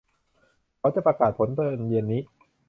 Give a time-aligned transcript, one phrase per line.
[0.79, 2.21] เขาจะประกาศผลตอนเย็นนี้